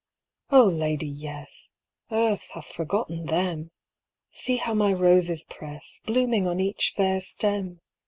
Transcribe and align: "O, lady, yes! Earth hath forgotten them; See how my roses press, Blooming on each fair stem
"O, 0.59 0.63
lady, 0.65 1.05
yes! 1.05 1.73
Earth 2.09 2.49
hath 2.55 2.65
forgotten 2.73 3.27
them; 3.27 3.69
See 4.31 4.55
how 4.57 4.73
my 4.73 4.91
roses 4.91 5.43
press, 5.43 6.01
Blooming 6.03 6.47
on 6.47 6.59
each 6.59 6.95
fair 6.97 7.21
stem 7.21 7.81